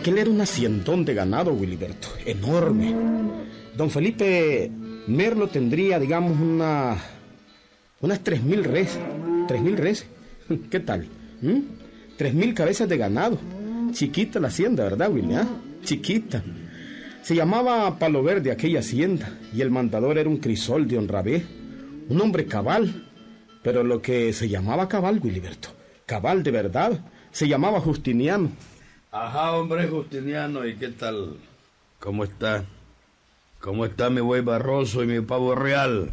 Aquel 0.00 0.16
era 0.16 0.30
un 0.30 0.40
haciendón 0.40 1.04
de 1.04 1.12
ganado, 1.12 1.52
Wiliberto, 1.52 2.08
enorme. 2.24 2.94
Don 3.76 3.90
Felipe 3.90 4.70
Merlo 5.06 5.48
tendría, 5.48 5.98
digamos, 5.98 6.40
una, 6.40 6.96
unas 8.00 8.20
tres 8.20 8.42
mil 8.42 8.64
res. 8.64 8.98
Tres 9.46 9.60
mil 9.60 9.76
res. 9.76 10.06
¿Qué 10.70 10.80
tal? 10.80 11.06
¿Mm? 11.42 11.58
Tres 12.16 12.32
mil 12.32 12.54
cabezas 12.54 12.88
de 12.88 12.96
ganado. 12.96 13.38
Chiquita 13.92 14.40
la 14.40 14.48
hacienda, 14.48 14.84
¿verdad, 14.84 15.12
Willy? 15.12 15.34
ah? 15.34 15.46
Chiquita. 15.84 16.42
Se 17.20 17.34
llamaba 17.34 17.98
Palo 17.98 18.22
Verde 18.22 18.52
aquella 18.52 18.80
hacienda 18.80 19.38
y 19.52 19.60
el 19.60 19.70
mandador 19.70 20.16
era 20.16 20.30
un 20.30 20.38
crisol 20.38 20.88
de 20.88 20.96
honrabé, 20.96 21.44
un 22.08 22.18
hombre 22.22 22.46
cabal, 22.46 23.06
pero 23.62 23.84
lo 23.84 24.00
que 24.00 24.32
se 24.32 24.48
llamaba 24.48 24.88
cabal, 24.88 25.20
Wiliberto, 25.22 25.68
cabal 26.06 26.42
de 26.42 26.52
verdad, 26.52 27.04
se 27.32 27.48
llamaba 27.48 27.80
Justiniano. 27.80 28.48
Ajá, 29.12 29.52
hombre 29.56 29.88
Justiniano, 29.88 30.64
¿y 30.64 30.76
qué 30.76 30.88
tal? 30.88 31.36
¿Cómo 31.98 32.24
está? 32.24 32.64
¿Cómo 33.60 33.84
está 33.84 34.08
mi 34.08 34.20
buey 34.20 34.40
barroso 34.40 35.02
y 35.02 35.06
mi 35.06 35.20
pavo 35.20 35.54
real? 35.54 36.10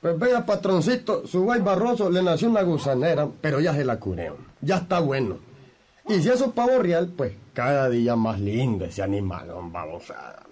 Pues 0.00 0.18
vea, 0.18 0.46
patroncito, 0.46 1.26
su 1.26 1.42
güey 1.42 1.60
barroso 1.60 2.10
le 2.10 2.22
nació 2.22 2.48
una 2.48 2.62
gusanera, 2.62 3.28
pero 3.40 3.60
ya 3.60 3.74
se 3.74 3.84
la 3.84 3.98
curé. 3.98 4.32
Ya 4.60 4.76
está 4.78 5.00
bueno. 5.00 5.38
Y 6.08 6.20
si 6.20 6.28
es 6.28 6.42
pavo 6.54 6.78
real, 6.78 7.12
pues 7.16 7.32
cada 7.52 7.88
día 7.88 8.14
más 8.16 8.40
lindo 8.40 8.84
ese 8.84 9.02
animal, 9.02 9.48
don 9.48 9.72
babosada. 9.72 10.44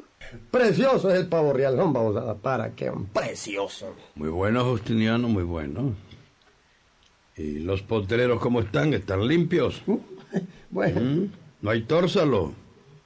Precioso 0.51 1.11
es 1.11 1.21
el 1.21 1.29
pavo 1.29 1.53
real, 1.53 1.77
don 1.77 1.93
babosada. 1.93 2.35
¿Para 2.35 2.71
qué? 2.73 2.93
Precioso. 3.13 3.95
Muy 4.17 4.29
bueno, 4.29 4.65
Justiniano, 4.65 5.29
muy 5.29 5.45
bueno. 5.45 5.95
¿Y 7.37 7.61
los 7.61 7.83
potreros 7.83 8.41
cómo 8.41 8.61
están? 8.61 8.93
¿Están 8.93 9.27
limpios? 9.27 9.83
Bueno, 10.73 11.01
¿Mm? 11.01 11.33
¿No 11.63 11.71
hay 11.71 11.83
tórsalo? 11.83 12.53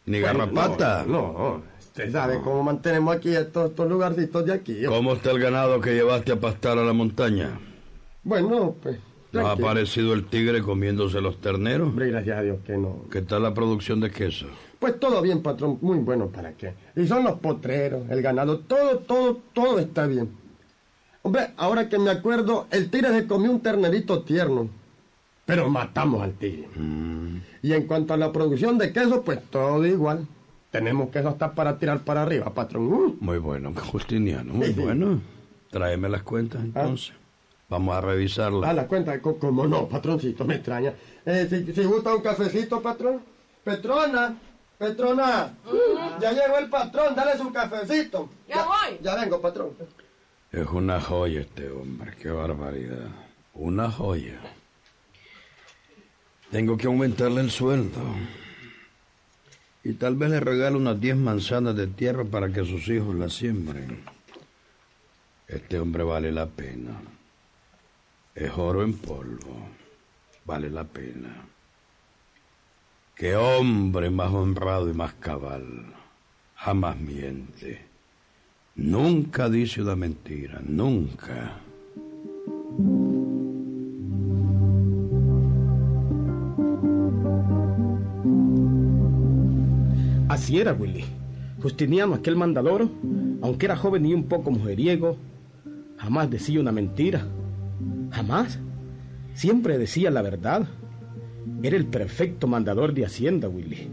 ¿Ni 0.06 0.20
garrapata? 0.20 1.04
No, 1.06 1.32
no. 1.32 1.62
Usted 1.80 2.12
sabe 2.12 2.40
cómo 2.42 2.62
mantenemos 2.62 3.16
aquí 3.16 3.34
estos, 3.34 3.70
estos 3.70 3.88
lugarcitos 3.88 4.44
de 4.44 4.52
aquí. 4.52 4.84
¿Cómo 4.84 5.14
está 5.14 5.30
el 5.30 5.38
ganado 5.38 5.80
que 5.80 5.94
llevaste 5.94 6.32
a 6.32 6.40
pastar 6.40 6.78
a 6.78 6.84
la 6.84 6.92
montaña? 6.92 7.58
Bueno, 8.22 8.74
pues. 8.82 8.98
¿No 9.32 9.48
ha 9.48 9.52
aparecido 9.52 10.14
el 10.14 10.26
tigre 10.26 10.62
comiéndose 10.62 11.20
los 11.20 11.40
terneros? 11.40 11.88
Hombre, 11.88 12.10
gracias 12.10 12.38
a 12.38 12.42
Dios 12.42 12.58
que 12.64 12.76
no. 12.76 13.04
¿Qué 13.10 13.22
tal 13.22 13.42
la 13.42 13.52
producción 13.52 14.00
de 14.00 14.10
queso? 14.10 14.46
Pues 14.78 15.00
todo 15.00 15.20
bien, 15.22 15.42
patrón, 15.42 15.78
muy 15.80 15.98
bueno 15.98 16.28
para 16.28 16.52
qué. 16.52 16.74
Y 16.94 17.06
son 17.06 17.24
los 17.24 17.40
potreros, 17.40 18.08
el 18.10 18.22
ganado, 18.22 18.60
todo, 18.60 18.98
todo, 18.98 19.40
todo 19.52 19.78
está 19.80 20.06
bien. 20.06 20.30
Hombre, 21.22 21.50
ahora 21.56 21.88
que 21.88 21.98
me 21.98 22.10
acuerdo, 22.10 22.68
el 22.70 22.90
tigre 22.90 23.08
se 23.10 23.26
comió 23.26 23.50
un 23.50 23.60
ternerito 23.60 24.22
tierno. 24.22 24.68
Pero 25.46 25.68
matamos 25.68 26.22
al 26.22 26.32
tigre. 26.34 26.68
Y 27.62 27.72
en 27.72 27.86
cuanto 27.86 28.14
a 28.14 28.16
la 28.16 28.32
producción 28.32 28.78
de 28.78 28.92
queso, 28.92 29.22
pues 29.22 29.42
todo 29.50 29.84
igual. 29.86 30.26
Tenemos 30.70 31.10
queso 31.10 31.28
hasta 31.28 31.54
para 31.54 31.78
tirar 31.78 32.00
para 32.00 32.22
arriba, 32.22 32.52
patrón. 32.52 32.92
Uh, 32.92 33.16
Muy 33.20 33.38
bueno, 33.38 33.72
Justiniano, 33.92 34.52
muy 34.54 34.68
Sí, 34.68 34.74
sí. 34.74 34.80
bueno. 34.80 35.20
Tráeme 35.70 36.08
las 36.08 36.22
cuentas 36.22 36.62
entonces. 36.62 37.12
Vamos 37.68 37.94
a 37.96 38.00
revisarlas. 38.00 38.68
a 38.68 38.72
la 38.72 38.86
cuenta, 38.86 39.20
co- 39.20 39.38
como 39.38 39.66
no, 39.66 39.88
patroncito, 39.88 40.44
me 40.44 40.56
extraña. 40.56 40.92
Eh, 41.26 41.46
si, 41.48 41.72
si 41.72 41.84
gusta 41.84 42.14
un 42.14 42.22
cafecito, 42.22 42.80
patrón. 42.82 43.20
Petrona, 43.64 44.36
Petrona, 44.78 45.54
ya 46.20 46.32
llegó 46.32 46.58
el 46.58 46.68
patrón, 46.68 47.14
dale 47.14 47.38
su 47.38 47.50
cafecito. 47.52 48.28
Ya 48.48 48.64
voy. 48.64 48.98
Ya 49.02 49.14
vengo, 49.16 49.40
patrón. 49.40 49.70
Es 50.52 50.66
una 50.68 51.00
joya 51.00 51.40
este 51.40 51.70
hombre, 51.70 52.12
qué 52.20 52.30
barbaridad. 52.30 53.08
Una 53.54 53.90
joya. 53.90 54.38
Tengo 56.54 56.76
que 56.76 56.86
aumentarle 56.86 57.40
el 57.40 57.50
sueldo. 57.50 58.00
Y 59.82 59.94
tal 59.94 60.14
vez 60.14 60.30
le 60.30 60.38
regalo 60.38 60.78
unas 60.78 61.00
10 61.00 61.16
manzanas 61.16 61.74
de 61.74 61.88
tierra 61.88 62.24
para 62.24 62.48
que 62.52 62.64
sus 62.64 62.86
hijos 62.86 63.12
la 63.16 63.28
siembren. 63.28 64.04
Este 65.48 65.80
hombre 65.80 66.04
vale 66.04 66.30
la 66.30 66.46
pena. 66.46 66.92
Es 68.36 68.52
oro 68.56 68.84
en 68.84 68.92
polvo. 68.92 69.66
Vale 70.44 70.70
la 70.70 70.84
pena. 70.84 71.44
Qué 73.16 73.34
hombre 73.34 74.10
más 74.10 74.32
honrado 74.32 74.88
y 74.88 74.94
más 74.94 75.14
cabal. 75.14 75.92
Jamás 76.54 76.96
miente. 77.00 77.84
Nunca 78.76 79.48
dice 79.48 79.82
una 79.82 79.96
mentira, 79.96 80.60
nunca. 80.64 81.58
Así 90.54 90.60
era, 90.60 90.72
Willy. 90.72 91.04
Justiniano, 91.60 92.14
aquel 92.14 92.36
mandador, 92.36 92.88
aunque 93.42 93.66
era 93.66 93.74
joven 93.74 94.06
y 94.06 94.14
un 94.14 94.28
poco 94.28 94.52
mujeriego, 94.52 95.16
jamás 95.96 96.30
decía 96.30 96.60
una 96.60 96.70
mentira. 96.70 97.26
Jamás. 98.12 98.60
Siempre 99.34 99.78
decía 99.78 100.12
la 100.12 100.22
verdad. 100.22 100.68
Era 101.60 101.76
el 101.76 101.86
perfecto 101.86 102.46
mandador 102.46 102.94
de 102.94 103.04
Hacienda, 103.04 103.48
Willy. 103.48 103.88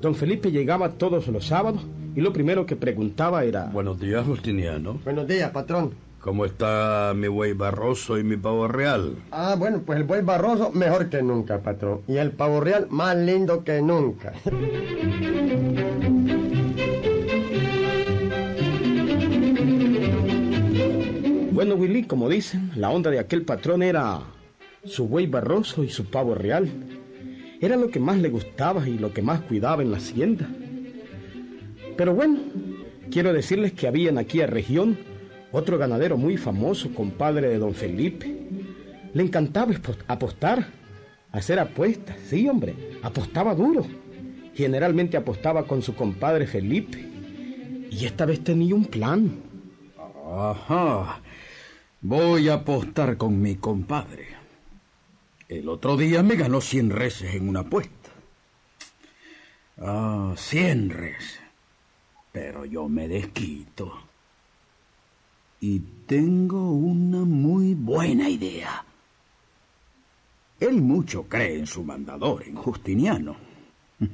Don 0.00 0.14
Felipe 0.14 0.50
llegaba 0.50 0.92
todos 0.92 1.28
los 1.28 1.48
sábados 1.48 1.82
y 2.16 2.22
lo 2.22 2.32
primero 2.32 2.64
que 2.64 2.76
preguntaba 2.76 3.44
era... 3.44 3.66
Buenos 3.66 4.00
días, 4.00 4.24
Justiniano. 4.24 5.00
Buenos 5.04 5.28
días, 5.28 5.50
patrón. 5.50 5.92
¿Cómo 6.24 6.46
está 6.46 7.12
mi 7.14 7.28
buey 7.28 7.52
Barroso 7.52 8.16
y 8.16 8.24
mi 8.24 8.38
pavo 8.38 8.68
real? 8.68 9.16
Ah, 9.30 9.56
bueno, 9.58 9.82
pues 9.84 9.98
el 9.98 10.04
buey 10.04 10.22
barroso 10.22 10.70
mejor 10.72 11.10
que 11.10 11.22
nunca, 11.22 11.58
patrón. 11.58 12.00
Y 12.08 12.16
el 12.16 12.30
pavo 12.30 12.60
real 12.60 12.86
más 12.88 13.14
lindo 13.14 13.62
que 13.62 13.82
nunca. 13.82 14.32
Bueno, 21.74 21.92
Willy, 21.92 22.04
como 22.04 22.28
dicen, 22.28 22.70
la 22.76 22.90
onda 22.90 23.10
de 23.10 23.18
aquel 23.18 23.42
patrón 23.42 23.82
era 23.82 24.20
su 24.84 25.08
buey 25.08 25.26
barroso 25.26 25.82
y 25.82 25.88
su 25.88 26.04
pavo 26.04 26.32
real. 26.32 26.68
Era 27.60 27.76
lo 27.76 27.90
que 27.90 27.98
más 27.98 28.16
le 28.18 28.28
gustaba 28.28 28.88
y 28.88 28.96
lo 28.96 29.12
que 29.12 29.22
más 29.22 29.40
cuidaba 29.40 29.82
en 29.82 29.90
la 29.90 29.96
hacienda. 29.96 30.48
Pero 31.96 32.14
bueno, 32.14 32.38
quiero 33.10 33.32
decirles 33.32 33.72
que 33.72 33.88
había 33.88 34.10
en 34.10 34.18
aquella 34.18 34.46
región 34.46 34.96
otro 35.50 35.76
ganadero 35.76 36.16
muy 36.16 36.36
famoso, 36.36 36.94
compadre 36.94 37.48
de 37.48 37.58
don 37.58 37.74
Felipe. 37.74 38.32
Le 39.12 39.22
encantaba 39.24 39.74
apostar, 40.06 40.68
hacer 41.32 41.58
apuestas, 41.58 42.18
sí, 42.28 42.48
hombre, 42.48 42.76
apostaba 43.02 43.52
duro. 43.52 43.84
Generalmente 44.54 45.16
apostaba 45.16 45.66
con 45.66 45.82
su 45.82 45.96
compadre 45.96 46.46
Felipe. 46.46 47.04
Y 47.90 48.06
esta 48.06 48.26
vez 48.26 48.44
tenía 48.44 48.76
un 48.76 48.84
plan. 48.84 49.42
Ajá. 50.30 51.20
Voy 52.06 52.50
a 52.50 52.56
apostar 52.56 53.16
con 53.16 53.40
mi 53.40 53.56
compadre. 53.56 54.28
El 55.48 55.70
otro 55.70 55.96
día 55.96 56.22
me 56.22 56.36
ganó 56.36 56.60
100 56.60 56.90
reses 56.90 57.34
en 57.34 57.48
una 57.48 57.60
apuesta. 57.60 58.10
Ah, 59.78 60.34
100 60.36 60.90
reses. 60.90 61.40
Pero 62.30 62.66
yo 62.66 62.90
me 62.90 63.08
desquito. 63.08 63.90
Y 65.60 65.78
tengo 66.04 66.72
una 66.72 67.24
muy 67.24 67.72
buena 67.72 68.28
idea. 68.28 68.84
Él 70.60 70.82
mucho 70.82 71.22
cree 71.22 71.58
en 71.58 71.66
su 71.66 71.84
mandador, 71.84 72.46
en 72.46 72.56
Justiniano. 72.56 73.34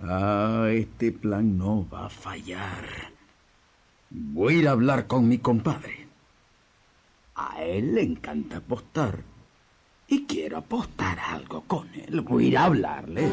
ah, 0.00 0.68
este 0.70 1.12
plan 1.12 1.56
no 1.56 1.88
va 1.88 2.04
a 2.04 2.10
fallar. 2.10 3.13
Voy 4.16 4.54
a 4.54 4.58
ir 4.58 4.68
a 4.68 4.70
hablar 4.70 5.08
con 5.08 5.26
mi 5.28 5.38
compadre. 5.38 6.06
A 7.34 7.64
él 7.64 7.96
le 7.96 8.02
encanta 8.02 8.58
apostar. 8.58 9.24
Y 10.06 10.24
quiero 10.26 10.58
apostar 10.58 11.18
algo 11.18 11.62
con 11.66 11.88
él. 11.94 12.20
Voy 12.20 12.44
a 12.44 12.48
ir 12.48 12.58
a 12.58 12.64
hablarle. 12.66 13.28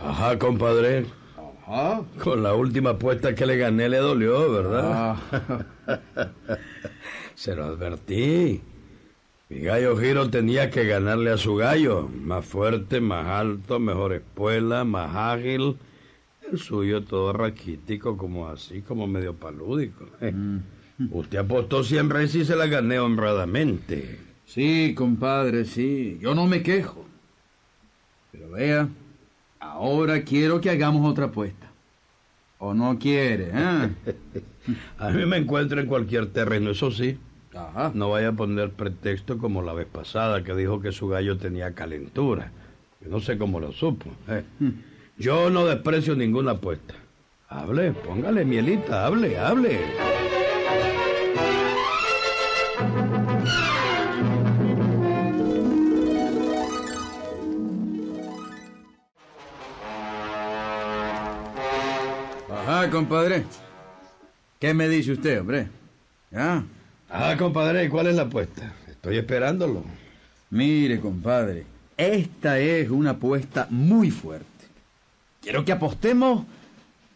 Ajá, 0.00 0.38
compadre. 0.38 1.06
Ah, 1.66 2.00
Con 2.22 2.44
la 2.44 2.54
última 2.54 2.90
apuesta 2.90 3.34
que 3.34 3.44
le 3.44 3.56
gané 3.56 3.88
le 3.88 3.96
dolió, 3.96 4.52
¿verdad? 4.52 5.16
Se 7.34 7.56
lo 7.56 7.64
advertí. 7.64 8.62
Mi 9.48 9.60
gallo 9.60 9.96
Giro 9.96 10.28
tenía 10.28 10.70
que 10.70 10.84
ganarle 10.86 11.30
a 11.30 11.36
su 11.38 11.54
gallo. 11.56 12.08
Más 12.08 12.44
fuerte, 12.44 13.00
más 13.00 13.26
alto, 13.26 13.78
mejor 13.78 14.12
espuela, 14.14 14.84
más 14.84 15.14
ágil. 15.14 15.76
El 16.50 16.58
suyo 16.58 17.02
todo 17.04 17.32
raquítico, 17.32 18.16
como 18.16 18.48
así, 18.48 18.82
como 18.82 19.06
medio 19.06 19.34
palúdico. 19.34 20.06
Usted 21.10 21.38
apostó 21.38 21.84
100 21.84 22.10
reses 22.10 22.42
y 22.42 22.44
se 22.44 22.56
la 22.56 22.66
gané 22.66 22.98
honradamente. 22.98 24.18
sí, 24.46 24.94
compadre, 24.96 25.64
sí. 25.64 26.18
Yo 26.20 26.34
no 26.34 26.46
me 26.46 26.62
quejo. 26.62 27.04
Pero 28.32 28.50
vea, 28.50 28.88
ahora 29.60 30.22
quiero 30.22 30.60
que 30.60 30.70
hagamos 30.70 31.08
otra 31.08 31.26
apuesta. 31.26 31.66
¿O 32.58 32.74
no 32.74 32.98
quiere? 32.98 33.50
eh? 33.52 33.90
A 34.98 35.10
mí 35.10 35.24
me 35.26 35.36
encuentra 35.36 35.80
en 35.80 35.86
cualquier 35.86 36.26
terreno, 36.32 36.70
eso 36.70 36.90
sí. 36.90 37.18
Ajá. 37.56 37.90
No 37.94 38.10
vaya 38.10 38.28
a 38.28 38.32
poner 38.32 38.70
pretexto 38.70 39.38
como 39.38 39.62
la 39.62 39.72
vez 39.72 39.86
pasada 39.86 40.42
que 40.44 40.54
dijo 40.54 40.80
que 40.80 40.92
su 40.92 41.08
gallo 41.08 41.38
tenía 41.38 41.72
calentura. 41.74 42.50
Yo 43.00 43.08
no 43.10 43.20
sé 43.20 43.38
cómo 43.38 43.60
lo 43.60 43.72
supo. 43.72 44.10
eh. 44.28 44.44
Yo 45.18 45.48
no 45.50 45.64
desprecio 45.66 46.14
ninguna 46.14 46.52
apuesta. 46.52 46.94
Hable, 47.48 47.92
póngale 47.92 48.44
mielita, 48.44 49.06
hable, 49.06 49.38
hable. 49.38 49.80
Ajá, 62.50 62.90
compadre. 62.90 63.44
¿Qué 64.58 64.72
me 64.74 64.88
dice 64.88 65.12
usted, 65.12 65.40
hombre? 65.40 65.68
¿Ya? 66.30 66.64
Ah, 67.08 67.34
compadre, 67.38 67.84
¿y 67.84 67.88
cuál 67.88 68.08
es 68.08 68.16
la 68.16 68.22
apuesta? 68.22 68.72
Estoy 68.88 69.18
esperándolo. 69.18 69.84
Mire, 70.50 71.00
compadre, 71.00 71.64
esta 71.96 72.58
es 72.58 72.90
una 72.90 73.10
apuesta 73.10 73.66
muy 73.70 74.10
fuerte. 74.10 74.46
Quiero 75.40 75.64
que 75.64 75.72
apostemos 75.72 76.44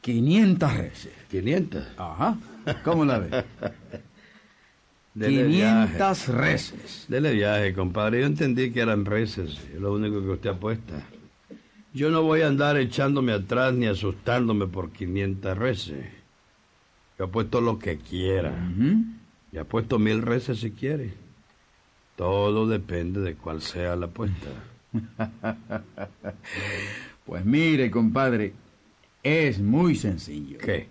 500 0.01 0.77
reses. 0.77 1.13
500. 1.31 1.85
Ajá. 1.97 2.39
¿Cómo 2.85 3.05
la 3.05 3.19
ve? 3.19 3.45
Dele 5.15 5.45
viaje. 5.45 5.95
500 5.95 6.29
reses. 6.29 7.05
Dele 7.09 7.33
viaje, 7.33 7.75
compadre. 7.75 8.21
Yo 8.21 8.27
entendí 8.27 8.71
que 8.71 8.81
eran 8.81 9.05
reces. 9.05 9.59
Es 9.75 9.81
lo 9.81 9.93
único 9.93 10.23
que 10.23 10.29
usted 10.29 10.51
apuesta. 10.51 11.03
Yo 11.93 12.11
no 12.11 12.23
voy 12.23 12.43
a 12.43 12.47
andar 12.47 12.77
echándome 12.77 13.33
atrás 13.33 13.75
ni 13.75 13.87
asustándome 13.87 14.67
por 14.69 14.93
500 14.93 15.59
reces. 15.59 16.07
Yo 17.19 17.25
apuesto 17.25 17.61
lo 17.61 17.79
que 17.79 17.99
quiera. 17.99 18.55
Y 19.53 19.59
apuesto 19.59 19.99
mil 19.99 20.23
reces 20.23 20.61
si 20.61 20.71
quiere. 20.71 21.13
Todo 22.17 22.67
depende 22.67 23.21
de 23.21 23.35
cuál 23.35 23.63
sea 23.63 23.97
la 23.97 24.07
apuesta. 24.07 24.49
Pues 27.27 27.45
mire, 27.45 27.93
compadre, 27.93 28.55
es 29.23 29.61
muy 29.61 29.95
sencillo. 29.95 30.59
¿Qué? 30.59 30.89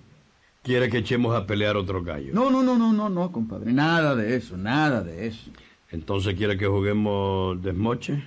¿Quiere 0.63 0.89
que 0.89 0.99
echemos 0.99 1.35
a 1.35 1.45
pelear 1.45 1.75
otro 1.75 2.01
gallo? 2.01 2.33
No, 2.33 2.49
no, 2.49 2.63
no, 2.63 2.77
no, 2.77 2.93
no, 2.93 3.09
no, 3.09 3.31
compadre. 3.31 3.73
Nada 3.73 4.15
de 4.15 4.37
eso, 4.37 4.55
nada 4.55 5.01
de 5.01 5.27
eso. 5.27 5.51
Entonces 5.91 6.35
quiere 6.35 6.57
que 6.57 6.65
juguemos 6.65 7.61
desmoche, 7.61 8.23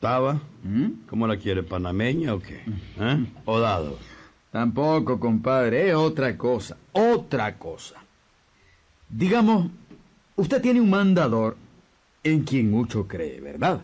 taba, 0.00 0.42
¿Mm? 0.62 1.06
¿cómo 1.08 1.26
la 1.26 1.38
quiere? 1.38 1.62
¿Panameña 1.62 2.34
o 2.34 2.40
qué? 2.40 2.60
¿Eh? 3.00 3.26
¿O 3.46 3.60
dado? 3.60 3.98
Tampoco, 4.50 5.18
compadre, 5.18 5.88
es 5.88 5.94
otra 5.94 6.36
cosa, 6.36 6.76
otra 6.92 7.56
cosa. 7.56 7.96
Digamos, 9.08 9.68
usted 10.36 10.60
tiene 10.60 10.80
un 10.80 10.90
mandador 10.90 11.56
en 12.24 12.42
quien 12.44 12.70
mucho 12.70 13.06
cree, 13.06 13.40
¿verdad? 13.40 13.80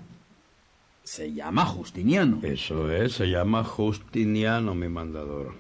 Se 1.04 1.32
llama 1.32 1.64
Justiniano. 1.64 2.40
Eso 2.42 2.90
es, 2.90 3.12
se 3.14 3.26
llama 3.26 3.64
Justiniano, 3.64 4.74
mi 4.74 4.88
mandador. 4.88 5.54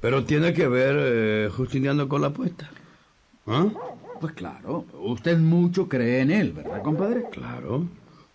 Pero 0.00 0.24
tiene 0.24 0.52
que 0.52 0.68
ver 0.68 0.96
eh, 0.98 1.50
Justiniano 1.50 2.08
con 2.08 2.20
la 2.22 2.28
apuesta. 2.28 2.70
¿Ah? 3.46 3.66
Pues 4.20 4.34
claro, 4.34 4.86
usted 5.00 5.38
mucho 5.38 5.88
cree 5.88 6.20
en 6.20 6.30
él, 6.30 6.52
¿verdad, 6.52 6.82
compadre? 6.82 7.24
Claro, 7.30 7.86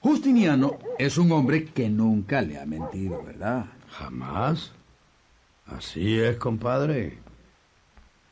Justiniano 0.01 0.77
es 0.97 1.17
un 1.17 1.31
hombre 1.31 1.65
que 1.65 1.89
nunca 1.89 2.41
le 2.41 2.59
ha 2.59 2.65
mentido, 2.65 3.23
¿verdad? 3.23 3.65
jamás. 3.89 4.71
Así 5.65 6.19
es, 6.19 6.37
compadre. 6.37 7.17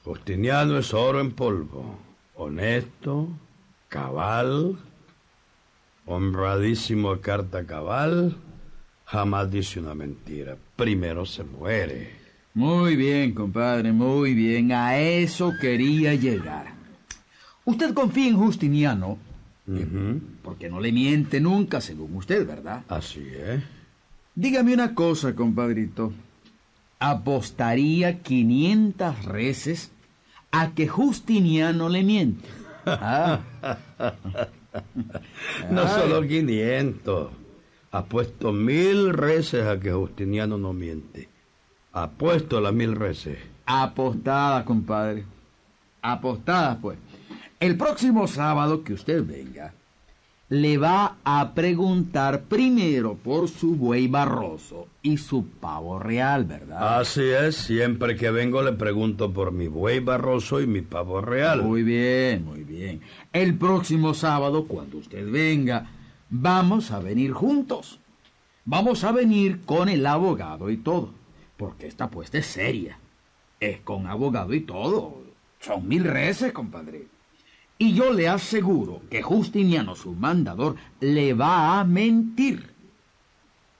Justiniano 0.05 0.77
es 0.77 0.93
oro 0.93 1.19
en 1.19 1.31
polvo, 1.31 1.97
honesto, 2.35 3.27
cabal, 3.89 4.77
honradísimo 6.05 7.09
a 7.09 7.19
carta 7.19 7.65
cabal, 7.65 8.37
jamás 9.05 9.49
dice 9.49 9.79
una 9.79 9.95
mentira. 9.95 10.57
Primero 10.75 11.25
se 11.25 11.43
muere. 11.43 12.11
Muy 12.53 12.95
bien, 12.95 13.33
compadre, 13.33 13.91
muy 13.93 14.35
bien. 14.35 14.71
A 14.73 14.95
eso 14.95 15.53
quería 15.59 16.13
llegar. 16.13 16.67
Usted 17.65 17.95
confía 17.95 18.27
en 18.27 18.37
Justiniano, 18.37 19.17
porque 20.43 20.69
no 20.69 20.79
le 20.81 20.91
miente 20.91 21.41
nunca, 21.41 21.81
según 21.81 22.15
usted, 22.15 22.45
¿verdad? 22.45 22.83
Así 22.89 23.27
es. 23.35 23.63
Dígame 24.35 24.71
una 24.71 24.93
cosa, 24.93 25.33
compadrito. 25.33 26.13
¿Apostaría 26.99 28.21
500 28.21 29.25
reses 29.25 29.91
a 30.61 30.73
que 30.73 30.87
Justiniano 30.87 31.89
le 31.89 32.03
miente? 32.03 32.47
Ah, 32.85 33.39
No 35.71 35.87
solo 35.87 36.21
500. 36.21 37.29
Apuesto 37.91 38.51
mil 38.51 39.13
reces 39.13 39.65
a 39.65 39.79
que 39.79 39.91
Justiniano 39.91 40.57
no 40.57 40.73
miente. 40.73 41.29
Apuesto 41.93 42.59
las 42.59 42.73
mil 42.73 42.95
reces. 42.95 43.37
apostada, 43.65 44.65
compadre. 44.65 45.23
Apostada, 46.01 46.77
pues. 46.81 46.97
El 47.59 47.77
próximo 47.77 48.27
sábado 48.27 48.83
que 48.83 48.93
usted 48.93 49.25
venga, 49.25 49.73
le 50.49 50.77
va 50.77 51.17
a 51.23 51.53
preguntar 51.55 52.43
primero 52.43 53.15
por 53.15 53.49
su 53.49 53.75
buey 53.75 54.07
barroso 54.07 54.87
y 55.01 55.17
su 55.17 55.47
pavo 55.47 55.97
real, 55.97 56.45
¿verdad? 56.45 56.99
Así 56.99 57.23
es, 57.23 57.55
siempre 57.55 58.15
que 58.15 58.29
vengo 58.29 58.61
le 58.61 58.73
pregunto 58.73 59.33
por 59.33 59.51
mi 59.51 59.67
buey 59.67 59.99
barroso 59.99 60.61
y 60.61 60.67
mi 60.67 60.81
pavo 60.81 61.21
real. 61.21 61.63
Muy 61.63 61.81
bien, 61.81 62.45
muy 62.45 62.63
bien. 62.63 63.01
El 63.33 63.57
próximo 63.57 64.13
sábado, 64.13 64.67
cuando 64.67 64.99
usted 64.99 65.29
venga, 65.29 65.89
vamos 66.29 66.91
a 66.91 66.99
venir 66.99 67.31
juntos. 67.31 67.99
Vamos 68.65 69.03
a 69.03 69.11
venir 69.11 69.61
con 69.65 69.89
el 69.89 70.05
abogado 70.05 70.69
y 70.69 70.77
todo, 70.77 71.11
porque 71.57 71.87
esta 71.87 72.05
apuesta 72.05 72.37
es 72.37 72.47
seria. 72.47 72.99
Es 73.59 73.79
con 73.81 74.07
abogado 74.07 74.53
y 74.53 74.61
todo. 74.61 75.23
Son 75.59 75.87
mil 75.87 76.03
reces, 76.03 76.51
compadre. 76.51 77.07
Y 77.77 77.93
yo 77.93 78.13
le 78.13 78.29
aseguro 78.29 79.01
que 79.09 79.21
Justiniano, 79.21 79.95
su 79.95 80.13
mandador, 80.13 80.75
le 81.01 81.33
va 81.33 81.79
a 81.79 81.83
mentir. 81.83 82.73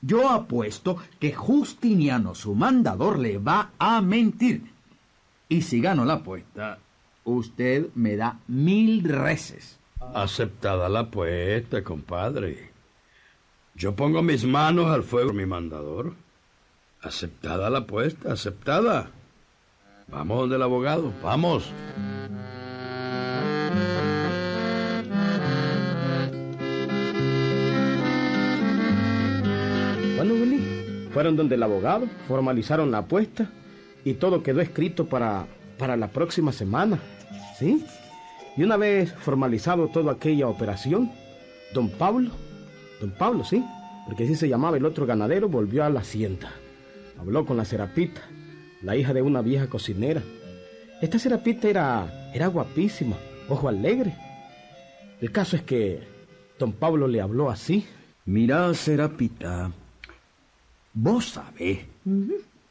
Yo 0.02 0.30
apuesto 0.30 0.98
que 1.20 1.34
Justiniano, 1.34 2.36
su 2.36 2.56
mandador, 2.56 3.18
le 3.18 3.38
va 3.38 3.72
a 3.80 4.02
mentir. 4.02 4.64
Y 5.48 5.62
si 5.62 5.80
gano 5.80 6.04
la 6.06 6.16
apuesta, 6.16 6.80
usted 7.24 7.88
me 7.96 8.16
da 8.18 8.40
mil 8.48 9.04
reces. 9.04 9.80
Aceptada 10.14 10.90
la 10.90 11.02
apuesta, 11.02 11.84
compadre. 11.84 12.72
Yo 13.75 13.96
pongo 13.96 14.22
mis 14.22 14.46
manos 14.46 14.88
al 14.88 15.04
fuego 15.04 15.34
mi 15.34 15.46
mandador. 15.46 16.14
Aceptada 17.02 17.70
la 17.70 17.80
apuesta, 17.80 18.34
aceptada. 18.34 19.12
Vamos 20.08 20.40
donde 20.42 20.56
el 20.58 20.62
abogado, 20.62 21.14
vamos. 21.24 21.72
Fueron 31.16 31.38
donde 31.38 31.56
el 31.56 31.64
abogado, 31.64 32.08
formalizaron 32.28 32.92
la 32.92 32.98
apuesta 32.98 33.50
y 34.04 34.16
todo 34.16 34.44
quedó 34.44 34.60
escrito 34.60 35.06
para, 35.06 35.48
para 35.78 35.96
la 35.96 36.10
próxima 36.10 36.52
semana. 36.52 37.00
¿Sí? 37.58 37.86
Y 38.58 38.64
una 38.64 38.76
vez 38.76 39.14
formalizado 39.14 39.88
toda 39.88 40.12
aquella 40.12 40.50
operación, 40.50 41.10
don 41.74 41.88
Pablo, 41.88 42.32
don 43.00 43.12
Pablo, 43.12 43.46
sí, 43.46 43.64
porque 44.06 44.26
así 44.26 44.36
se 44.36 44.50
llamaba 44.50 44.76
el 44.76 44.84
otro 44.84 45.06
ganadero, 45.06 45.48
volvió 45.48 45.86
a 45.86 45.90
la 45.90 46.02
hacienda. 46.02 46.52
Habló 47.18 47.46
con 47.46 47.56
la 47.56 47.64
Serapita, 47.64 48.20
la 48.82 48.98
hija 48.98 49.14
de 49.14 49.22
una 49.22 49.42
vieja 49.42 49.68
cocinera. 49.68 50.22
Esta 51.02 51.18
Serapita 51.18 51.70
era, 51.70 52.32
era 52.34 52.48
guapísima, 52.48 53.16
ojo 53.48 53.70
alegre. 53.70 54.14
El 55.22 55.32
caso 55.32 55.56
es 55.56 55.62
que 55.62 56.02
don 56.60 56.74
Pablo 56.74 57.08
le 57.08 57.22
habló 57.22 57.50
así. 57.50 57.86
Mira, 58.26 58.74
Serapita, 58.74 59.72
vos 60.96 61.25
sabés 61.25 61.80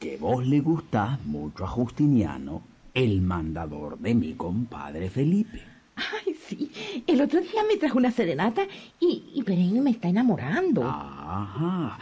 que 0.01 0.17
vos 0.17 0.45
le 0.45 0.61
gustás 0.61 1.25
mucho 1.25 1.65
a 1.65 1.69
Justiniano, 1.69 2.63
el 2.95 3.21
mandador 3.21 3.99
de 3.99 4.15
mi 4.15 4.33
compadre 4.33 5.11
Felipe. 5.11 5.63
Ay, 5.97 6.35
sí. 6.35 6.73
El 7.07 7.21
otro 7.21 7.41
día 7.41 7.63
me 7.69 7.77
trajo 7.77 7.99
una 7.99 8.11
serenata 8.11 8.67
y, 8.99 9.31
y 9.33 9.43
Perén 9.45 9.81
me 9.83 9.91
está 9.91 10.09
enamorando. 10.09 10.83
Ajá, 10.85 11.99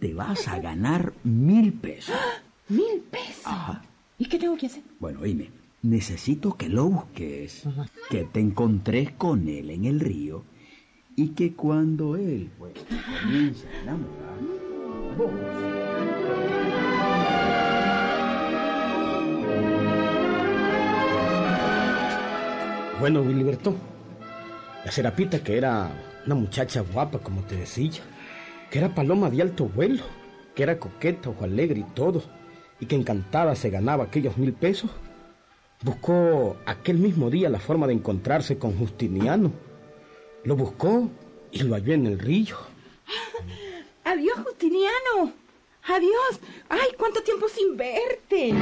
te 0.00 0.14
vas 0.14 0.48
a 0.48 0.58
ganar 0.58 1.12
mil 1.22 1.72
pesos. 1.72 2.16
Mil 2.68 3.00
pesos. 3.10 3.46
Ajá. 3.46 3.82
¿Y 4.18 4.26
qué 4.26 4.38
tengo 4.38 4.54
que 4.58 4.66
hacer? 4.66 4.82
Bueno, 5.00 5.22
dime, 5.22 5.50
necesito 5.80 6.54
que 6.54 6.68
lo 6.68 6.90
busques, 6.90 7.62
que 8.10 8.24
te 8.24 8.40
encontres 8.40 9.12
con 9.12 9.48
él 9.48 9.70
en 9.70 9.86
el 9.86 10.00
río 10.00 10.44
y 11.16 11.28
que 11.28 11.54
cuando 11.54 12.16
él 12.16 12.50
pues, 12.58 12.74
comience 13.22 13.66
a 13.68 13.82
enamorar, 13.82 14.57
bueno, 23.00 23.22
Wilberto, 23.22 23.74
la 24.84 24.92
Serapita, 24.92 25.40
que 25.40 25.56
era 25.56 25.90
una 26.26 26.34
muchacha 26.36 26.82
guapa, 26.82 27.18
como 27.18 27.42
te 27.42 27.56
decía, 27.56 28.02
que 28.70 28.78
era 28.78 28.94
paloma 28.94 29.28
de 29.28 29.42
alto 29.42 29.64
vuelo, 29.66 30.04
que 30.54 30.62
era 30.62 30.78
coqueta, 30.78 31.30
ojo 31.30 31.44
alegre 31.44 31.80
y 31.80 31.94
todo, 31.94 32.22
y 32.78 32.86
que 32.86 32.94
encantada 32.94 33.56
se 33.56 33.70
ganaba 33.70 34.04
aquellos 34.04 34.36
mil 34.36 34.52
pesos, 34.52 34.90
buscó 35.82 36.56
aquel 36.64 36.98
mismo 36.98 37.28
día 37.28 37.48
la 37.48 37.58
forma 37.58 37.88
de 37.88 37.94
encontrarse 37.94 38.58
con 38.58 38.76
Justiniano. 38.78 39.50
Lo 40.44 40.54
buscó 40.54 41.08
y 41.50 41.62
lo 41.62 41.74
halló 41.74 41.94
en 41.94 42.06
el 42.06 42.18
río. 42.20 42.56
Adiós, 44.04 44.38
Adiós. 45.98 46.38
Ay, 46.68 46.90
cuánto 46.98 47.22
tiempo 47.22 47.48
sin 47.48 47.76
verte. 47.76 48.52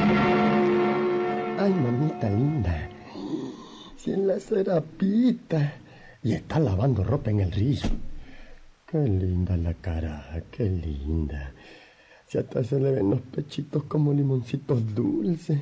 Ay, 1.58 1.74
mamita 1.74 2.30
linda. 2.30 2.88
Si 3.96 4.12
en 4.12 4.26
la 4.26 4.38
serapita. 4.40 5.74
Y 6.22 6.32
está 6.32 6.58
lavando 6.58 7.04
ropa 7.04 7.30
en 7.30 7.40
el 7.40 7.52
río. 7.52 7.82
Qué 8.86 8.98
linda 8.98 9.56
la 9.56 9.74
cara, 9.74 10.42
qué 10.50 10.64
linda. 10.64 11.52
Si 12.26 12.38
hasta 12.38 12.64
se 12.64 12.80
le 12.80 12.92
ven 12.92 13.10
los 13.10 13.20
pechitos 13.20 13.84
como 13.84 14.12
limoncitos 14.12 14.94
dulces. 14.94 15.60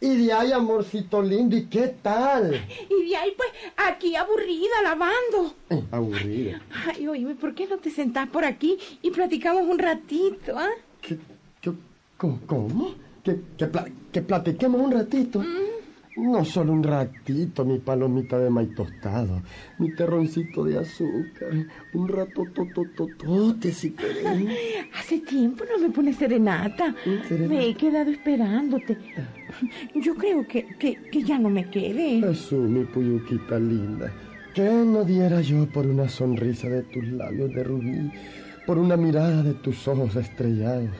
Y 0.00 0.26
de 0.26 0.32
ahí, 0.32 0.52
amorcito 0.52 1.22
lindo, 1.22 1.56
¿y 1.56 1.64
qué 1.66 1.88
tal? 2.02 2.54
Y 2.90 3.08
de 3.08 3.16
ahí, 3.16 3.32
pues, 3.36 3.48
aquí 3.76 4.14
aburrida, 4.14 4.82
lavando. 4.82 5.54
Eh, 5.70 5.82
aburrida. 5.90 6.60
Ay, 6.86 7.08
oíme, 7.08 7.34
¿por 7.34 7.54
qué 7.54 7.66
no 7.66 7.78
te 7.78 7.90
sentás 7.90 8.28
por 8.28 8.44
aquí 8.44 8.76
y 9.00 9.10
platicamos 9.10 9.62
un 9.66 9.78
ratito, 9.78 10.52
ah? 10.56 10.68
¿Qué, 11.00 11.18
qué, 11.62 11.72
cómo? 12.18 12.38
cómo? 12.46 12.94
¿Que, 13.24 13.40
que, 13.56 13.66
pla- 13.66 13.88
que 14.12 14.20
platiquemos 14.20 14.80
un 14.82 14.92
ratito? 14.92 15.42
No 16.18 16.44
solo 16.46 16.72
un 16.72 16.82
ratito, 16.82 17.64
mi 17.66 17.78
palomita 17.78 18.38
de 18.38 18.48
maíz 18.48 18.74
tostado, 18.74 19.42
mi 19.78 19.94
terroncito 19.94 20.64
de 20.64 20.78
azúcar, 20.78 21.50
un 21.92 22.08
rato 22.08 22.46
totototote 22.54 23.70
si 23.72 23.90
querés. 23.90 24.48
Hace 24.98 25.18
tiempo 25.18 25.64
no 25.70 25.78
me 25.78 25.90
pones 25.92 26.16
serenata. 26.16 26.88
¿Mm, 27.04 27.28
serenata? 27.28 27.54
Me 27.54 27.68
he 27.68 27.74
quedado 27.74 28.10
esperándote. 28.10 28.96
Yo 29.94 30.14
creo 30.14 30.46
que, 30.46 30.66
que, 30.78 30.96
que 31.10 31.22
ya 31.22 31.38
no 31.38 31.48
me 31.50 31.68
quede. 31.70 32.20
Jesús, 32.20 32.68
mi 32.68 32.84
puyuquita 32.84 33.58
linda, 33.58 34.12
¿qué 34.54 34.68
no 34.68 35.04
diera 35.04 35.40
yo 35.40 35.66
por 35.66 35.86
una 35.86 36.08
sonrisa 36.08 36.68
de 36.68 36.82
tus 36.82 37.04
labios 37.08 37.52
de 37.54 37.64
rubí, 37.64 38.10
por 38.66 38.78
una 38.78 38.96
mirada 38.96 39.42
de 39.42 39.54
tus 39.54 39.86
ojos 39.88 40.16
estrellados, 40.16 40.90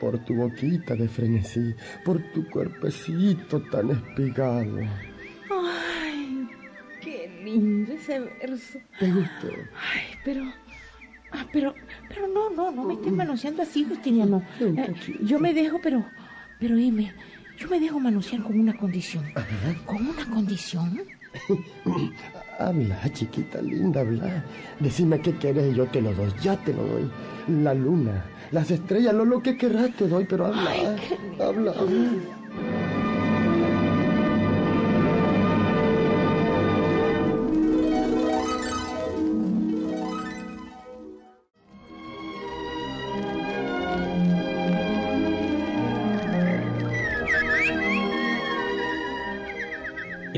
por 0.00 0.18
tu 0.24 0.34
boquita 0.34 0.94
de 0.94 1.08
frenesí, 1.08 1.74
por 2.04 2.20
tu 2.32 2.48
cuerpecito 2.48 3.60
tan 3.70 3.90
espigado? 3.90 4.78
Ay, 5.50 6.48
qué 7.00 7.30
lindo 7.44 7.92
ese 7.92 8.20
verso. 8.20 8.78
¿Te 8.98 9.10
gustó? 9.10 9.48
Ay, 9.74 10.18
pero... 10.24 10.44
Ah, 11.30 11.46
pero, 11.52 11.74
pero 12.08 12.26
no, 12.26 12.48
no, 12.48 12.70
no 12.70 12.84
me 12.84 12.94
estés 12.94 13.12
manoseando 13.12 13.62
así, 13.62 13.84
Justiniano. 13.84 14.42
Eh, 14.60 14.94
yo 15.20 15.38
me 15.38 15.52
dejo, 15.52 15.78
pero, 15.82 16.02
pero 16.58 16.74
dime, 16.74 17.12
yo 17.58 17.68
me 17.68 17.80
dejo 17.80 17.98
manosear 17.98 18.42
con 18.42 18.58
una 18.58 18.76
condición. 18.76 19.24
¿Con 19.84 20.06
una 20.06 20.24
condición? 20.30 21.00
Habla, 22.58 23.12
chiquita 23.12 23.62
linda, 23.62 24.00
habla. 24.00 24.44
Decime 24.80 25.20
qué 25.20 25.36
querés 25.36 25.72
y 25.72 25.76
yo 25.76 25.86
te 25.86 26.02
lo 26.02 26.12
doy, 26.12 26.32
ya 26.42 26.56
te 26.56 26.72
lo 26.72 26.84
doy. 26.84 27.08
La 27.62 27.72
luna, 27.72 28.24
las 28.50 28.70
estrellas, 28.72 29.14
lo, 29.14 29.24
lo 29.24 29.40
que 29.40 29.56
querrás 29.56 29.94
te 29.94 30.08
doy, 30.08 30.24
pero 30.24 30.46
habla, 30.46 30.96
habla, 31.38 31.70
habla. 31.70 32.97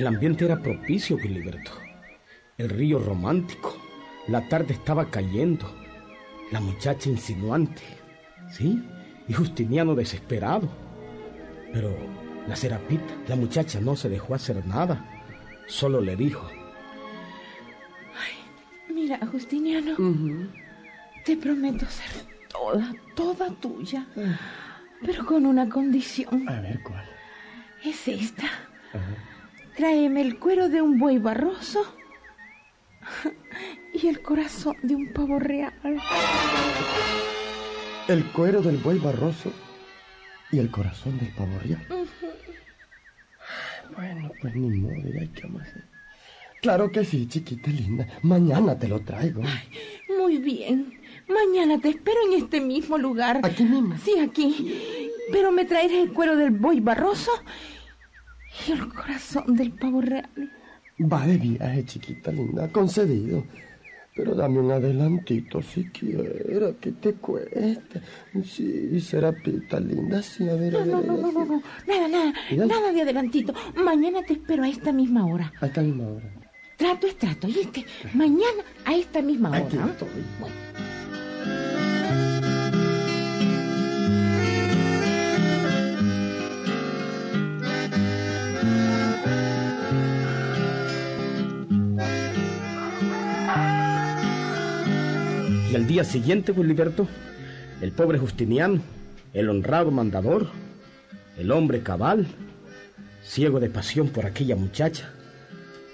El 0.01 0.07
ambiente 0.07 0.47
era 0.47 0.63
propicio, 0.63 1.19
Gilberto. 1.19 1.73
El 2.57 2.71
río 2.71 2.99
romántico. 2.99 3.77
La 4.29 4.49
tarde 4.49 4.73
estaba 4.73 5.11
cayendo. 5.11 5.71
La 6.51 6.59
muchacha 6.59 7.11
insinuante. 7.11 7.83
¿Sí? 8.51 8.83
Y 9.29 9.35
Justiniano 9.35 9.95
desesperado. 9.95 10.71
Pero 11.75 11.95
la 12.49 12.57
serapita, 12.57 13.15
la 13.29 13.37
muchacha 13.37 13.79
no 13.79 13.95
se 13.95 14.09
dejó 14.09 14.35
hacer 14.35 14.65
nada. 14.67 15.05
Solo 15.67 16.01
le 16.01 16.17
dijo, 16.17 16.49
Mira, 18.89 19.19
Justiniano, 19.31 19.97
te 21.27 21.37
prometo 21.37 21.85
ser 21.85 22.25
toda, 22.49 22.95
toda 23.15 23.51
tuya, 23.51 24.07
pero 25.05 25.27
con 25.27 25.45
una 25.45 25.69
condición. 25.69 26.49
A 26.49 26.59
ver 26.63 26.83
cuál. 26.83 27.05
Es 27.85 28.09
esta. 28.09 28.49
Tráeme 29.77 30.21
el 30.21 30.39
cuero 30.39 30.69
de 30.69 30.83
un 30.83 30.99
buey 30.99 31.19
barroso 31.19 31.85
y 33.95 34.07
el 34.09 34.21
corazón 34.23 34.77
de 34.83 34.95
un 34.95 35.13
pavo 35.13 35.39
real. 35.39 35.73
El 38.09 38.25
cuero 38.33 38.61
del 38.63 38.79
buey 38.79 38.99
barroso 38.99 39.53
y 40.53 40.59
el 40.59 40.71
corazón 40.71 41.19
del 41.19 41.29
pavo 41.35 41.59
real. 41.63 41.87
Bueno, 43.97 44.33
pues 44.41 44.55
ni 44.55 44.69
modo, 44.69 45.09
ya 45.13 45.21
hay 45.21 45.29
que 45.29 45.47
hacer. 45.47 45.85
Claro 46.61 46.91
que 46.91 47.05
sí, 47.05 47.27
chiquita 47.27 47.71
linda. 47.71 48.07
Mañana 48.23 48.79
te 48.79 48.89
lo 48.89 49.01
traigo. 49.01 49.43
Muy 50.19 50.39
bien. 50.39 51.01
Mañana 51.29 51.81
te 51.81 51.89
espero 51.89 52.19
en 52.27 52.43
este 52.43 52.61
mismo 52.61 52.99
lugar. 52.99 53.41
¿Aquí 53.43 53.63
mismo? 53.63 53.97
Sí, 54.05 54.19
aquí. 54.19 55.11
Pero 55.33 55.53
me 55.53 55.65
traerás 55.65 55.99
el 55.99 56.13
cuero 56.13 56.37
del 56.37 56.51
buey 56.51 56.81
barroso 56.81 57.31
y 58.67 58.73
el 58.73 58.89
corazón 58.89 59.55
del 59.57 59.73
pavo 59.73 60.01
real. 60.01 60.29
Va 61.01 61.27
de 61.27 61.39
viaje, 61.39 61.85
chiquita 61.85 62.31
linda, 62.33 62.69
concedido. 62.69 63.45
Pero 64.15 64.35
dame 64.35 64.59
un 64.59 64.71
adelantito 64.73 65.63
siquiera, 65.63 66.73
que 66.81 66.93
te 66.93 67.15
cuesta. 67.15 68.01
Sí, 68.45 69.01
serapita 69.01 69.79
linda, 69.81 70.21
sí, 70.21 70.49
a 70.49 70.55
ver, 70.55 70.77
a 70.77 70.85
No, 70.85 70.99
ver. 70.99 71.07
no, 71.07 71.17
no, 71.17 71.23
no, 71.23 71.33
no, 71.33 71.45
no. 71.47 71.63
Nada, 71.87 72.09
nada. 72.09 72.33
Nada 72.67 72.93
de 72.93 73.03
adelantito. 73.03 73.55
Mañana 73.77 74.23
te 74.27 74.35
espero 74.35 74.65
a 74.65 74.69
esta 74.69 74.93
misma 74.93 75.25
hora. 75.27 75.53
A 75.61 75.67
esta 75.67 75.81
misma 75.81 76.09
hora. 76.09 76.29
Trato 76.77 77.07
es 77.07 77.17
trato, 77.17 77.47
¿oíste? 77.47 77.87
Mañana 78.15 78.65
a 78.85 78.95
esta 78.95 79.23
misma 79.23 79.51
hora. 79.51 79.59
Aquí 79.61 79.77
¿ah? 79.81 79.89
estoy. 79.91 80.09
Bueno. 80.41 80.55
Y 95.71 95.77
al 95.77 95.87
día 95.87 96.03
siguiente, 96.03 96.53
Gilberto, 96.53 97.07
el 97.81 97.93
pobre 97.93 98.19
Justiniano, 98.19 98.81
el 99.33 99.49
honrado 99.49 99.93
mandador, 99.93 100.49
el 101.39 101.53
hombre 101.53 101.81
cabal, 101.85 102.27
ciego 103.23 103.61
de 103.61 103.71
pasión 103.71 104.09
por 104.09 104.27
aquella 104.27 104.57
muchacha, 104.57 105.11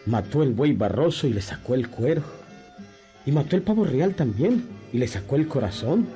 mató 0.06 0.42
el 0.42 0.54
buey 0.54 0.72
barroso 0.72 1.26
y 1.26 1.34
le 1.34 1.42
sacó 1.42 1.74
el 1.74 1.90
cuero. 1.90 2.22
Y 3.26 3.32
mató 3.32 3.54
el 3.54 3.60
pavo 3.60 3.84
real 3.84 4.14
también 4.14 4.64
y 4.94 4.98
le 4.98 5.08
sacó 5.08 5.36
el 5.36 5.46
corazón. 5.46 6.06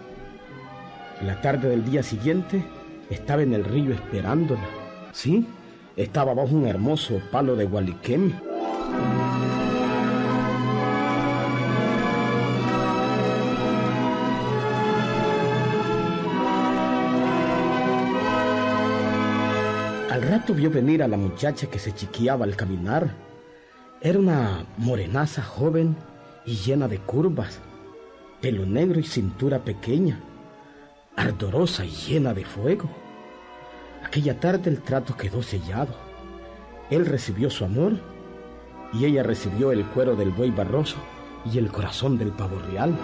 La 1.22 1.42
tarde 1.42 1.68
del 1.68 1.84
día 1.84 2.02
siguiente 2.02 2.64
estaba 3.10 3.42
en 3.42 3.52
el 3.52 3.64
río 3.64 3.92
esperándola. 3.92 4.66
Sí, 5.12 5.46
estaba 5.96 6.32
bajo 6.32 6.54
un 6.54 6.66
hermoso 6.66 7.20
palo 7.30 7.56
de 7.56 7.66
gualiquemi. 7.66 8.32
Vio 20.60 20.70
venir 20.70 21.02
a 21.02 21.08
la 21.08 21.16
muchacha 21.16 21.68
que 21.68 21.78
se 21.78 21.94
chiqueaba 21.94 22.44
al 22.44 22.54
caminar. 22.54 23.14
Era 24.02 24.18
una 24.18 24.66
morenaza 24.76 25.42
joven 25.42 25.96
y 26.44 26.56
llena 26.56 26.86
de 26.86 26.98
curvas, 26.98 27.60
pelo 28.42 28.66
negro 28.66 29.00
y 29.00 29.04
cintura 29.04 29.60
pequeña, 29.60 30.20
ardorosa 31.16 31.86
y 31.86 31.88
llena 31.88 32.34
de 32.34 32.44
fuego. 32.44 32.90
Aquella 34.04 34.38
tarde 34.38 34.68
el 34.68 34.82
trato 34.82 35.16
quedó 35.16 35.42
sellado. 35.42 35.94
Él 36.90 37.06
recibió 37.06 37.48
su 37.48 37.64
amor 37.64 37.94
y 38.92 39.06
ella 39.06 39.22
recibió 39.22 39.72
el 39.72 39.86
cuero 39.86 40.14
del 40.14 40.28
buey 40.28 40.50
barroso 40.50 40.98
y 41.50 41.56
el 41.56 41.72
corazón 41.72 42.18
del 42.18 42.32
pavo 42.32 42.58
real. 42.70 42.94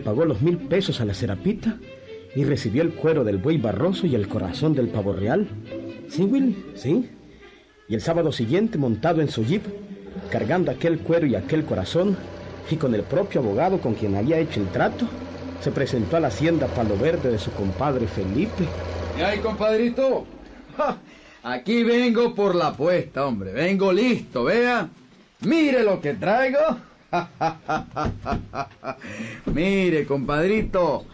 Pagó 0.00 0.24
los 0.24 0.42
mil 0.42 0.56
pesos 0.58 1.00
a 1.00 1.04
la 1.04 1.14
serapita 1.14 1.78
y 2.34 2.44
recibió 2.44 2.82
el 2.82 2.94
cuero 2.94 3.24
del 3.24 3.38
buey 3.38 3.58
barroso 3.58 4.06
y 4.06 4.14
el 4.14 4.28
corazón 4.28 4.74
del 4.74 4.88
pavo 4.88 5.12
real. 5.12 5.48
Sí, 6.08 6.22
Willy, 6.22 6.56
sí. 6.74 7.08
Y 7.88 7.94
el 7.94 8.00
sábado 8.00 8.32
siguiente, 8.32 8.78
montado 8.78 9.20
en 9.20 9.28
su 9.28 9.44
jeep, 9.44 9.62
cargando 10.30 10.70
aquel 10.70 10.98
cuero 11.00 11.26
y 11.26 11.34
aquel 11.34 11.64
corazón, 11.64 12.16
y 12.70 12.76
con 12.76 12.94
el 12.94 13.02
propio 13.02 13.40
abogado 13.40 13.80
con 13.80 13.94
quien 13.94 14.14
había 14.14 14.38
hecho 14.38 14.60
el 14.60 14.68
trato, 14.68 15.06
se 15.60 15.70
presentó 15.70 16.16
a 16.16 16.20
la 16.20 16.28
hacienda 16.28 16.66
Palo 16.66 16.96
Verde 16.96 17.30
de 17.30 17.38
su 17.38 17.50
compadre 17.52 18.06
Felipe. 18.06 18.64
¿Y 19.18 19.22
ahí, 19.22 19.38
compadrito? 19.38 20.26
Aquí 21.42 21.82
vengo 21.82 22.34
por 22.34 22.54
la 22.54 22.68
apuesta, 22.68 23.26
hombre. 23.26 23.52
Vengo 23.52 23.92
listo, 23.92 24.44
vea. 24.44 24.88
Mire 25.40 25.82
lo 25.82 26.00
que 26.00 26.14
traigo. 26.14 26.58
Mire, 29.46 30.06
compadrito. 30.06 31.06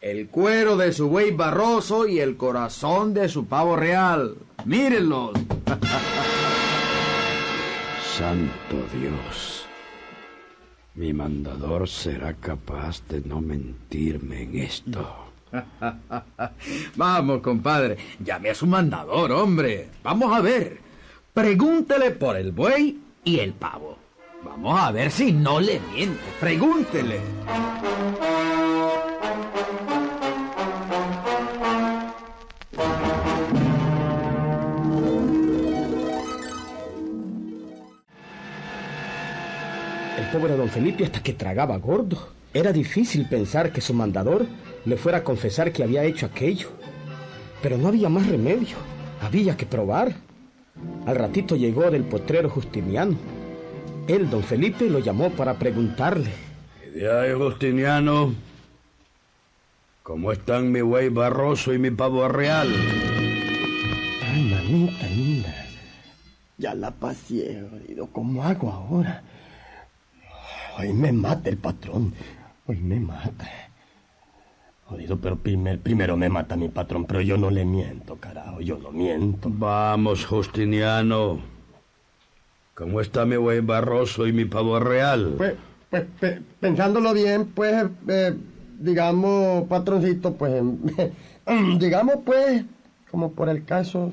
El 0.00 0.28
cuero 0.28 0.76
de 0.76 0.92
su 0.92 1.08
buey 1.08 1.30
barroso 1.30 2.08
y 2.08 2.18
el 2.18 2.36
corazón 2.36 3.14
de 3.14 3.28
su 3.28 3.46
pavo 3.46 3.76
real. 3.76 4.34
Mírenlos. 4.64 5.30
Santo 8.16 8.76
Dios. 8.98 9.66
Mi 10.94 11.12
mandador 11.12 11.88
será 11.88 12.34
capaz 12.34 13.02
de 13.08 13.22
no 13.22 13.40
mentirme 13.40 14.42
en 14.42 14.58
esto. 14.58 15.32
Vamos, 16.96 17.40
compadre. 17.40 17.96
Llame 18.22 18.50
a 18.50 18.54
su 18.54 18.66
mandador, 18.66 19.32
hombre. 19.32 19.88
Vamos 20.02 20.36
a 20.36 20.40
ver. 20.40 20.78
Pregúntele 21.32 22.10
por 22.10 22.36
el 22.36 22.52
buey 22.52 23.00
y 23.24 23.38
el 23.38 23.54
pavo. 23.54 24.01
Vamos 24.44 24.78
a 24.78 24.90
ver 24.90 25.10
si 25.10 25.32
no 25.32 25.60
le 25.60 25.80
miente. 25.94 26.20
Pregúntele. 26.40 27.20
El 40.18 40.26
pobre 40.32 40.56
don 40.56 40.68
Felipe 40.68 41.04
hasta 41.04 41.22
que 41.22 41.34
tragaba 41.34 41.76
gordo. 41.76 42.28
Era 42.52 42.72
difícil 42.72 43.28
pensar 43.28 43.72
que 43.72 43.80
su 43.80 43.94
mandador 43.94 44.46
le 44.84 44.96
fuera 44.96 45.18
a 45.18 45.24
confesar 45.24 45.72
que 45.72 45.84
había 45.84 46.02
hecho 46.02 46.26
aquello. 46.26 46.70
Pero 47.62 47.78
no 47.78 47.88
había 47.88 48.08
más 48.08 48.26
remedio. 48.26 48.76
Había 49.20 49.56
que 49.56 49.66
probar. 49.66 50.14
Al 51.06 51.14
ratito 51.14 51.54
llegó 51.54 51.88
del 51.92 52.02
potrero 52.02 52.50
Justiniano. 52.50 53.16
Él, 54.08 54.28
don 54.30 54.42
Felipe, 54.42 54.88
lo 54.88 54.98
llamó 54.98 55.30
para 55.30 55.54
preguntarle. 55.58 56.30
¿Y 56.86 56.98
de 56.98 57.10
ahí, 57.12 57.32
Justiniano? 57.32 58.34
¿Cómo 60.02 60.32
están 60.32 60.72
mi 60.72 60.80
buey 60.80 61.08
barroso 61.08 61.72
y 61.72 61.78
mi 61.78 61.90
pavo 61.90 62.26
real? 62.28 62.68
Ay, 64.32 64.42
mamita 64.42 65.06
linda. 65.06 65.54
Ya 66.58 66.74
la 66.74 66.90
pasé, 66.90 67.64
jodido. 67.70 68.08
¿Cómo 68.08 68.42
hago 68.42 68.70
ahora? 68.70 69.22
Hoy 70.78 70.92
me 70.92 71.12
mata 71.12 71.48
el 71.48 71.56
patrón. 71.58 72.12
Hoy 72.66 72.76
me 72.78 72.98
mata. 72.98 73.48
Jodido, 74.86 75.18
pero 75.18 75.36
primer- 75.36 75.80
primero 75.80 76.16
me 76.16 76.28
mata 76.28 76.56
mi 76.56 76.68
patrón, 76.68 77.04
pero 77.04 77.20
yo 77.20 77.36
no 77.38 77.50
le 77.50 77.64
miento, 77.64 78.16
carajo. 78.16 78.60
Yo 78.60 78.78
no 78.78 78.90
miento. 78.90 79.48
Vamos, 79.52 80.26
Justiniano. 80.26 81.40
¿Cómo 82.74 83.00
está 83.00 83.24
mi 83.26 83.36
buey 83.36 83.60
barroso 83.60 84.26
y 84.26 84.32
mi 84.32 84.44
pavo 84.44 84.78
real? 84.80 85.34
Pues, 85.36 85.54
pues 85.90 86.04
pe- 86.20 86.42
pensándolo 86.60 87.12
bien, 87.12 87.46
pues, 87.54 87.86
eh, 88.08 88.34
digamos, 88.78 89.68
patroncito, 89.68 90.34
pues, 90.34 90.54
em, 90.54 90.78
digamos, 91.78 92.16
pues, 92.24 92.64
como 93.10 93.32
por 93.32 93.48
el 93.50 93.64
caso, 93.64 94.12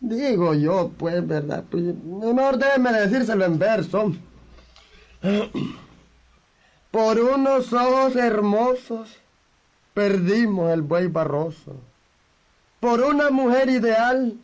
digo 0.00 0.54
yo, 0.54 0.92
pues, 0.96 1.26
¿verdad? 1.26 1.64
Pues, 1.70 1.82
mejor 2.04 2.58
déjeme 2.58 2.92
decírselo 2.92 3.44
en 3.44 3.58
verso. 3.58 4.12
Por 6.90 7.18
unos 7.18 7.72
ojos 7.72 8.14
hermosos 8.14 9.16
perdimos 9.94 10.72
el 10.72 10.82
buey 10.82 11.08
barroso. 11.08 11.72
Por 12.78 13.00
una 13.00 13.30
mujer 13.30 13.68
ideal 13.68 14.34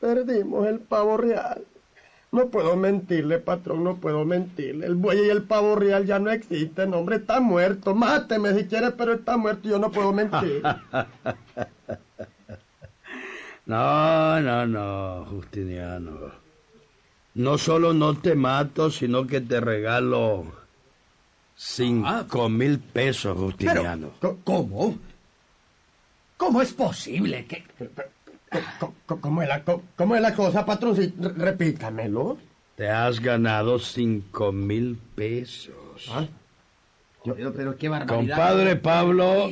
perdimos 0.00 0.66
el 0.66 0.78
pavo 0.78 1.18
real. 1.18 1.66
No 2.30 2.48
puedo 2.48 2.76
mentirle, 2.76 3.38
patrón, 3.38 3.84
no 3.84 3.96
puedo 3.96 4.24
mentirle. 4.24 4.86
El 4.86 4.96
buey 4.96 5.26
y 5.26 5.30
el 5.30 5.44
pavo 5.44 5.76
real 5.76 6.04
ya 6.04 6.18
no 6.18 6.30
existen, 6.30 6.92
hombre, 6.92 7.16
está 7.16 7.40
muerto. 7.40 7.94
Máteme 7.94 8.54
si 8.54 8.66
quiere, 8.66 8.90
pero 8.90 9.14
está 9.14 9.36
muerto 9.36 9.66
y 9.66 9.70
yo 9.70 9.78
no 9.78 9.90
puedo 9.90 10.12
mentir. 10.12 10.62
No, 13.68 14.40
no, 14.40 14.66
no, 14.66 15.26
Justiniano. 15.26 16.32
No 17.34 17.58
solo 17.58 17.92
no 17.92 18.14
te 18.14 18.34
mato, 18.34 18.90
sino 18.90 19.26
que 19.26 19.42
te 19.42 19.60
regalo 19.60 20.46
cinco 21.54 22.48
mil 22.48 22.78
pesos, 22.78 23.36
Justiniano. 23.36 24.12
¿Cómo? 24.42 24.98
¿Cómo 26.38 26.62
es 26.62 26.72
posible 26.72 27.44
que... 27.44 27.62
¿Cómo 29.20 29.42
es 29.42 29.48
la, 29.48 29.62
cómo 29.96 30.16
es 30.16 30.22
la 30.22 30.34
cosa, 30.34 30.64
patrón? 30.64 30.96
Repítamelo. 31.36 32.38
Te 32.76 32.88
has 32.88 33.20
ganado 33.20 33.78
cinco 33.78 34.52
mil 34.52 34.96
pesos. 35.14 36.08
¿Ah? 36.10 36.26
Pero, 37.24 37.52
pero 37.52 37.76
qué 37.76 37.88
barbaridad. 37.88 38.36
Compadre 38.36 38.76
Pablo, 38.76 39.50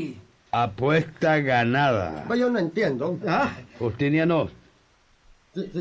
apuesta 0.51 1.39
ganada. 1.39 2.25
Pues 2.27 2.39
yo 2.39 2.49
no 2.51 2.59
entiendo. 2.59 3.19
Ah, 3.27 3.53
Justiniano, 3.79 4.49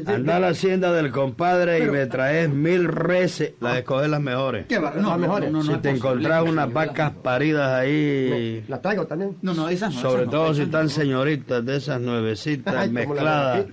anda 0.05 0.35
a 0.37 0.39
la 0.39 0.47
hacienda 0.49 0.91
del 0.93 1.11
compadre 1.11 1.79
y 1.83 1.87
me 1.87 2.05
traes 2.05 2.49
mil 2.49 2.87
reses. 2.87 3.53
Las 3.61 3.77
escoges 3.77 4.09
las 4.09 4.21
mejores. 4.21 4.65
qué 4.67 4.79
bar- 4.79 4.95
Las 4.95 5.03
no, 5.03 5.17
mejores. 5.17 5.51
no, 5.51 5.59
no, 5.59 5.63
no 5.65 5.75
si 5.75 5.81
te 5.81 5.89
encontrás 5.89 6.43
unas 6.43 6.71
vacas 6.71 7.13
las- 7.13 7.21
paridas 7.23 7.69
ahí, 7.71 8.63
La 8.67 8.81
traigo 8.81 9.05
también. 9.07 9.37
No, 9.41 9.53
no, 9.53 9.69
esas 9.69 9.93
no. 9.93 10.01
sobre 10.01 10.21
esas 10.23 10.25
no, 10.25 10.31
todo 10.39 10.53
si 10.53 10.61
están 10.63 10.83
no. 10.83 10.89
señoritas 10.89 11.65
de 11.65 11.75
esas 11.77 11.99
nuevecitas 12.01 12.75
Ay, 12.75 12.89
mezcladas, 12.89 13.65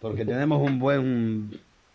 porque 0.00 0.24
tenemos 0.24 0.60
un 0.62 0.78
buen 0.78 1.50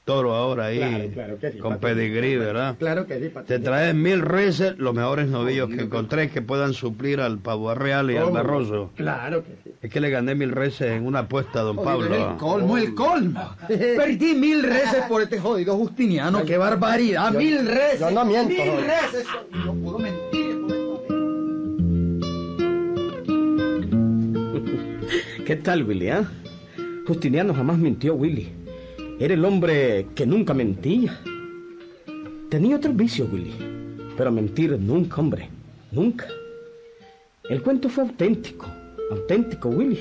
toro 0.06 0.34
ahora 0.36 0.66
ahí, 0.66 0.80
Claro, 0.80 1.10
claro 1.14 1.40
que 1.40 1.52
sí, 1.54 1.58
con 1.60 1.78
pedigrí, 1.80 2.36
¿verdad? 2.36 2.76
Claro 2.78 3.06
que 3.08 3.16
sí, 3.16 3.22
Te 3.22 3.30
patrón. 3.30 3.64
traes 3.64 3.96
mil 3.96 4.22
reses, 4.22 4.78
los 4.78 4.94
mejores 4.94 5.28
novillos 5.30 5.70
que 5.70 5.82
encontré 5.84 6.30
que 6.30 6.42
puedan 6.42 6.74
suplir 6.74 7.22
al 7.22 7.40
pavo 7.40 7.74
real 7.74 8.12
y 8.12 8.18
al 8.18 8.32
barroso. 8.32 8.92
Claro 8.96 9.44
que 9.44 9.52
sí. 9.64 9.72
Es 9.82 9.90
que 9.90 10.00
le 10.02 10.10
gané 10.10 10.36
mil 10.36 10.52
reses 10.52 10.92
en 10.92 11.06
una 11.06 11.20
apuesta 11.20 11.60
a 11.62 11.64
don 11.64 11.78
Pablo. 11.78 12.14
El 12.14 12.38
colmo, 12.38 12.78
el 12.78 12.94
colmo. 12.96 13.56
Perdí 13.68 14.36
mil 14.36 14.62
reses 14.64 15.04
por 15.08 15.22
este 15.22 15.40
jodido 15.40 15.76
Justiniano. 15.78 16.44
¡Qué 16.44 16.58
barbaridad! 16.58 17.32
Yo- 17.32 17.40
¡Mil 17.40 17.66
reses! 17.66 18.00
yo 18.02 18.12
no 18.12 18.26
miento, 18.26 18.50
¡Mil 18.50 18.72
reses! 18.86 19.26
No 19.66 19.74
puedo 19.76 20.00
mentir. 20.00 20.44
¿Qué 25.46 25.56
tal, 25.58 25.84
Willy? 25.84 26.10
ah? 26.10 26.24
Justiniano 27.08 27.54
jamás 27.54 27.78
mintió, 27.78 28.16
Willy. 28.16 28.52
Era 29.20 29.34
el 29.34 29.46
hombre 29.46 30.08
que 30.16 30.26
nunca 30.26 30.54
mentía. 30.54 31.20
Tenía 32.50 32.78
otros 32.78 32.96
vicios, 32.96 33.32
Willy. 33.32 33.54
Pero 34.18 34.32
mentir 34.32 34.78
nunca, 34.80 35.22
hombre. 35.22 35.50
Nunca. 35.92 36.28
El 37.50 37.62
cuento 37.62 37.90
fue 37.90 38.04
auténtico. 38.04 38.68
Auténtico, 39.12 39.70
Willy. 39.70 40.00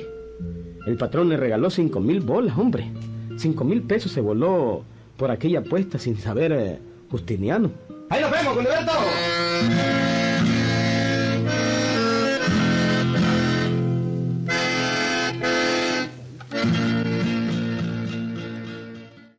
El 0.86 0.96
patrón 0.96 1.28
le 1.28 1.36
regaló 1.36 1.70
cinco 1.70 2.00
mil 2.00 2.20
bolas, 2.20 2.56
hombre. 2.58 2.90
Cinco 3.36 3.64
mil 3.64 3.82
pesos 3.82 4.12
se 4.12 4.20
voló 4.20 4.84
por 5.16 5.30
aquella 5.30 5.60
apuesta 5.60 5.98
sin 5.98 6.16
saber 6.16 6.52
eh, 6.52 6.78
Justiniano. 7.10 7.70
Ahí 8.08 8.20
nos 8.20 8.30
vemos, 8.30 8.56
Gilberto. 8.56 9.91